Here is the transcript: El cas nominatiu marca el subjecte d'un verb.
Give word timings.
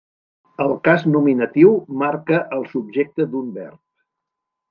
El 0.63 0.71
cas 0.87 1.03
nominatiu 1.15 1.75
marca 2.03 2.41
el 2.59 2.65
subjecte 2.73 3.27
d'un 3.35 3.55
verb. 3.59 3.79